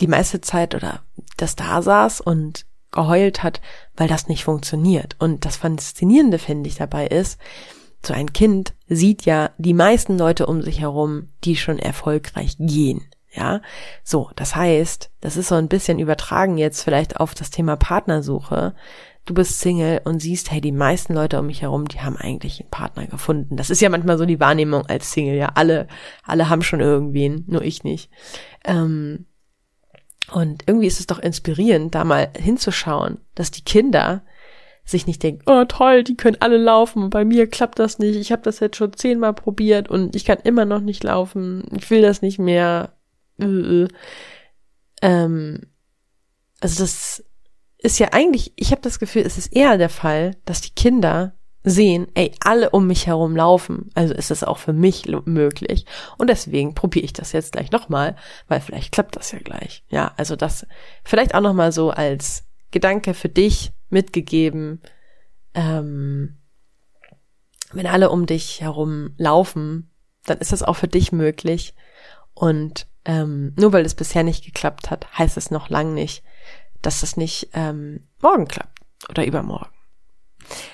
die 0.00 0.06
meiste 0.06 0.40
Zeit 0.40 0.76
oder 0.76 1.02
das 1.36 1.56
da 1.56 1.82
saß 1.82 2.20
und 2.20 2.69
geheult 2.90 3.42
hat, 3.42 3.60
weil 3.96 4.08
das 4.08 4.28
nicht 4.28 4.44
funktioniert. 4.44 5.16
Und 5.18 5.44
das 5.44 5.56
Faszinierende, 5.56 6.38
finde 6.38 6.68
ich, 6.68 6.76
dabei 6.76 7.06
ist, 7.06 7.38
so 8.04 8.14
ein 8.14 8.32
Kind 8.32 8.74
sieht 8.88 9.24
ja 9.26 9.50
die 9.58 9.74
meisten 9.74 10.18
Leute 10.18 10.46
um 10.46 10.62
sich 10.62 10.80
herum, 10.80 11.28
die 11.44 11.56
schon 11.56 11.78
erfolgreich 11.78 12.56
gehen. 12.58 13.02
Ja, 13.32 13.60
so, 14.02 14.30
das 14.34 14.56
heißt, 14.56 15.10
das 15.20 15.36
ist 15.36 15.48
so 15.48 15.54
ein 15.54 15.68
bisschen 15.68 16.00
übertragen 16.00 16.58
jetzt 16.58 16.82
vielleicht 16.82 17.20
auf 17.20 17.34
das 17.34 17.50
Thema 17.50 17.76
Partnersuche. 17.76 18.74
Du 19.24 19.34
bist 19.34 19.60
Single 19.60 20.00
und 20.04 20.18
siehst, 20.18 20.50
hey, 20.50 20.60
die 20.60 20.72
meisten 20.72 21.14
Leute 21.14 21.38
um 21.38 21.46
mich 21.46 21.62
herum, 21.62 21.86
die 21.86 22.00
haben 22.00 22.16
eigentlich 22.16 22.60
einen 22.60 22.70
Partner 22.70 23.06
gefunden. 23.06 23.56
Das 23.56 23.70
ist 23.70 23.80
ja 23.80 23.88
manchmal 23.88 24.18
so 24.18 24.26
die 24.26 24.40
Wahrnehmung 24.40 24.86
als 24.86 25.12
Single. 25.12 25.36
Ja, 25.36 25.52
alle, 25.54 25.86
alle 26.24 26.48
haben 26.48 26.62
schon 26.62 26.80
irgendwen, 26.80 27.44
nur 27.46 27.62
ich 27.62 27.84
nicht. 27.84 28.10
Ähm, 28.64 29.26
und 30.32 30.64
irgendwie 30.66 30.86
ist 30.86 31.00
es 31.00 31.06
doch 31.06 31.18
inspirierend, 31.18 31.94
da 31.94 32.04
mal 32.04 32.30
hinzuschauen, 32.36 33.18
dass 33.34 33.50
die 33.50 33.64
Kinder 33.64 34.22
sich 34.84 35.06
nicht 35.06 35.22
denken, 35.22 35.42
oh 35.46 35.64
toll, 35.66 36.04
die 36.04 36.16
können 36.16 36.38
alle 36.40 36.56
laufen 36.56 37.10
bei 37.10 37.24
mir 37.24 37.46
klappt 37.46 37.78
das 37.78 37.98
nicht. 37.98 38.16
Ich 38.16 38.32
habe 38.32 38.42
das 38.42 38.60
jetzt 38.60 38.76
schon 38.76 38.92
zehnmal 38.92 39.34
probiert 39.34 39.88
und 39.88 40.16
ich 40.16 40.24
kann 40.24 40.38
immer 40.42 40.64
noch 40.64 40.80
nicht 40.80 41.04
laufen. 41.04 41.64
Ich 41.76 41.90
will 41.90 42.02
das 42.02 42.22
nicht 42.22 42.38
mehr 42.38 42.94
äh, 43.38 43.86
ähm, 45.02 45.60
also 46.60 46.82
das 46.82 47.24
ist 47.78 47.98
ja 47.98 48.08
eigentlich, 48.12 48.52
ich 48.56 48.70
habe 48.70 48.82
das 48.82 48.98
Gefühl, 48.98 49.22
es 49.22 49.38
ist 49.38 49.54
eher 49.54 49.78
der 49.78 49.88
Fall, 49.88 50.36
dass 50.44 50.60
die 50.60 50.74
Kinder 50.74 51.34
sehen, 51.62 52.08
ey, 52.14 52.32
alle 52.40 52.70
um 52.70 52.86
mich 52.86 53.06
herum 53.06 53.36
laufen, 53.36 53.90
also 53.94 54.14
ist 54.14 54.30
es 54.30 54.44
auch 54.44 54.58
für 54.58 54.72
mich 54.72 55.06
möglich. 55.26 55.84
Und 56.16 56.30
deswegen 56.30 56.74
probiere 56.74 57.04
ich 57.04 57.12
das 57.12 57.32
jetzt 57.32 57.52
gleich 57.52 57.70
nochmal, 57.70 58.16
weil 58.48 58.60
vielleicht 58.60 58.92
klappt 58.92 59.16
das 59.16 59.32
ja 59.32 59.38
gleich. 59.38 59.84
Ja, 59.90 60.12
also 60.16 60.36
das 60.36 60.66
vielleicht 61.04 61.34
auch 61.34 61.40
nochmal 61.40 61.72
so 61.72 61.90
als 61.90 62.44
Gedanke 62.70 63.14
für 63.14 63.28
dich 63.28 63.72
mitgegeben. 63.90 64.80
Ähm, 65.54 66.38
wenn 67.72 67.86
alle 67.86 68.10
um 68.10 68.26
dich 68.26 68.60
herum 68.60 69.14
laufen, 69.16 69.90
dann 70.24 70.38
ist 70.38 70.52
das 70.52 70.62
auch 70.62 70.74
für 70.74 70.88
dich 70.88 71.12
möglich. 71.12 71.74
Und 72.32 72.86
ähm, 73.04 73.54
nur 73.58 73.72
weil 73.72 73.84
es 73.84 73.94
bisher 73.94 74.22
nicht 74.22 74.44
geklappt 74.44 74.90
hat, 74.90 75.18
heißt 75.18 75.36
es 75.36 75.50
noch 75.50 75.68
lang 75.68 75.94
nicht, 75.94 76.22
dass 76.82 77.02
es 77.02 77.16
nicht 77.16 77.50
ähm, 77.52 78.08
morgen 78.22 78.48
klappt 78.48 78.80
oder 79.08 79.26
übermorgen. 79.26 79.70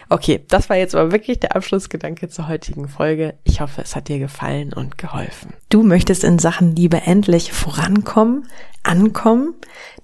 Okay, 0.09 0.45
das 0.49 0.69
war 0.71 0.77
jetzt 0.77 0.95
aber 0.95 1.13
wirklich 1.13 1.41
der 1.41 1.57
Abschlussgedanke 1.57 2.29
zur 2.29 2.49
heutigen 2.49 2.89
Folge. 2.89 3.35
Ich 3.45 3.61
hoffe, 3.61 3.83
es 3.83 3.97
hat 3.97 4.09
dir 4.09 4.19
gefallen 4.19 4.73
und 4.73 4.99
geholfen. 4.99 5.53
Du 5.69 5.83
möchtest 5.83 6.25
in 6.25 6.39
Sachen 6.39 6.77
Liebe 6.77 7.03
endlich 7.03 7.53
vorankommen, 7.53 8.47
ankommen, 8.87 9.55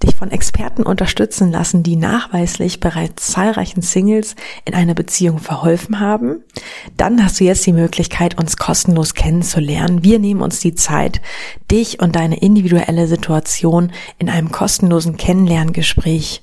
dich 0.03 0.15
von 0.15 0.31
Experten 0.31 0.83
unterstützen 0.83 1.53
lassen, 1.53 1.83
die 1.83 1.97
nachweislich 1.97 2.81
bereits 2.81 3.29
zahlreichen 3.29 3.83
Singles 3.83 4.35
in 4.65 4.75
einer 4.75 4.95
Beziehung 4.95 5.39
verholfen 5.39 6.01
haben? 6.01 6.43
Dann 6.97 7.25
hast 7.25 7.39
du 7.39 7.45
jetzt 7.45 7.65
die 7.65 7.73
Möglichkeit, 7.73 8.39
uns 8.39 8.57
kostenlos 8.57 9.15
kennenzulernen. 9.15 10.03
Wir 10.03 10.19
nehmen 10.19 10.43
uns 10.43 10.61
die 10.61 10.75
Zeit, 10.75 11.21
dich 11.71 12.01
und 12.01 12.17
deine 12.17 12.41
individuelle 12.41 13.07
Situation 13.07 13.93
in 14.19 14.29
einem 14.29 14.51
kostenlosen 14.51 15.17
Kennenlerngespräch 15.17 16.43